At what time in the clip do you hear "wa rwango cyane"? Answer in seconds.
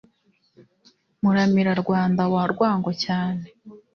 2.33-3.45